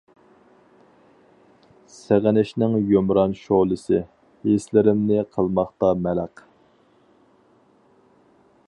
[1.95, 4.01] سېغىنىشنىڭ يۇمران شولىسى،
[4.49, 6.45] ھېسلىرىمنى قىلماقتا مەلەق.